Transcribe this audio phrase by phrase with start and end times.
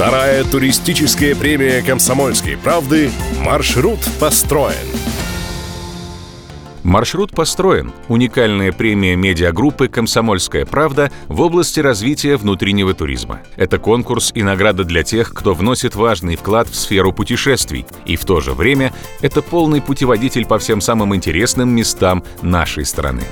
[0.00, 3.10] Вторая туристическая премия «Комсомольской правды»
[3.44, 4.74] «Маршрут построен».
[6.82, 7.92] Маршрут построен.
[8.08, 13.40] Уникальная премия медиагруппы «Комсомольская правда» в области развития внутреннего туризма.
[13.56, 17.84] Это конкурс и награда для тех, кто вносит важный вклад в сферу путешествий.
[18.06, 23.24] И в то же время это полный путеводитель по всем самым интересным местам нашей страны.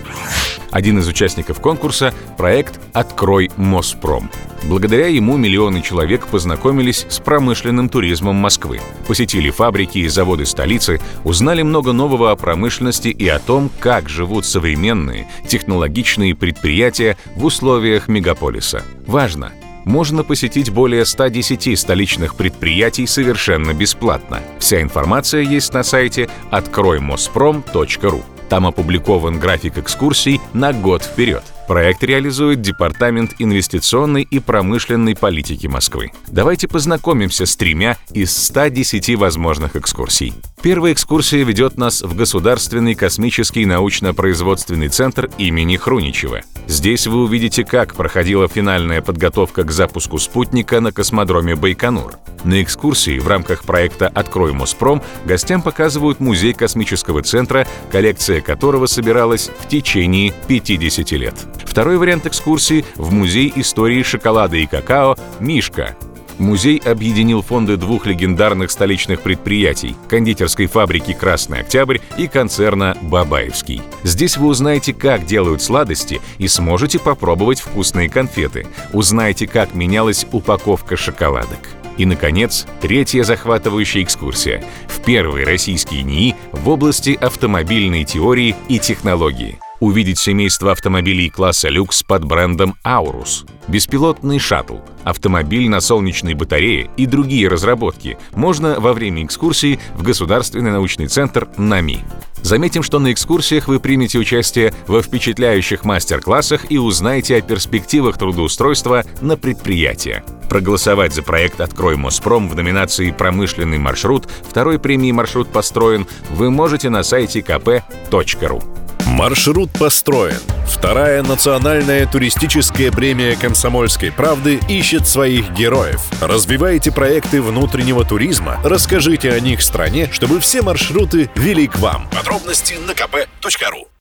[0.70, 4.30] Один из участников конкурса– проект «Открой Моспром».
[4.64, 11.62] Благодаря ему миллионы человек познакомились с промышленным туризмом Москвы, посетили фабрики и заводы столицы, узнали
[11.62, 18.82] много нового о промышленности и о том, как живут современные, технологичные предприятия в условиях мегаполиса.
[19.06, 19.52] Важно!
[19.84, 24.42] Можно посетить более 110 столичных предприятий совершенно бесплатно.
[24.58, 28.22] Вся информация есть на сайте откроймоспром.ру.
[28.48, 31.42] Там опубликован график экскурсий на год вперед.
[31.68, 36.12] Проект реализует Департамент инвестиционной и промышленной политики Москвы.
[36.26, 40.32] Давайте познакомимся с тремя из 110 возможных экскурсий.
[40.62, 46.40] Первая экскурсия ведет нас в Государственный космический научно-производственный центр имени Хруничева.
[46.68, 52.18] Здесь вы увидите, как проходила финальная подготовка к запуску спутника на космодроме Байконур.
[52.44, 59.50] На экскурсии в рамках проекта «Открой Моспром» гостям показывают музей космического центра, коллекция которого собиралась
[59.60, 61.34] в течение 50 лет.
[61.64, 65.96] Второй вариант экскурсии в Музей истории шоколада и какао «Мишка»,
[66.38, 73.82] Музей объединил фонды двух легендарных столичных предприятий– кондитерской фабрики «Красный Октябрь» и концерна «Бабаевский».
[74.04, 78.66] Здесь вы узнаете, как делают сладости и сможете попробовать вкусные конфеты.
[78.92, 81.58] Узнаете, как менялась упаковка шоколадок.
[81.96, 89.58] И, наконец, третья захватывающая экскурсия в первый российский НИИ в области автомобильной теории и технологии–
[89.80, 97.06] увидеть семейство автомобилей класса люкс под брендом «Аурус», беспилотный шаттл, автомобиль на солнечной батарее и
[97.06, 102.04] другие разработки можно во время экскурсии в Государственный научный центр НАМИ.
[102.42, 109.04] Заметим, что на экскурсиях вы примете участие во впечатляющих мастер-классах и узнаете о перспективах трудоустройства
[109.20, 110.24] на предприятия.
[110.48, 116.90] Проголосовать за проект «Открой Моспром» в номинации «Промышленный маршрут» второй премии «Маршрут построен» вы можете
[116.90, 118.77] на сайте kp.ru.
[119.08, 120.38] Маршрут построен.
[120.66, 126.02] Вторая национальная туристическая премия «Комсомольской правды» ищет своих героев.
[126.20, 132.08] Развивайте проекты внутреннего туризма, расскажите о них стране, чтобы все маршруты вели к вам.
[132.10, 133.88] Подробности на kp.ru